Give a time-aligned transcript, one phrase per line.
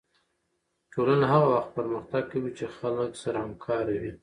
[0.93, 4.11] ټولنه هغه وخت پرمختګ کوي چې خلک سره همکاره وي